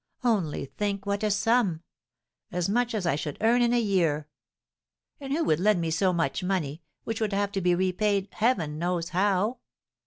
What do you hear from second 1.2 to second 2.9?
a sum, as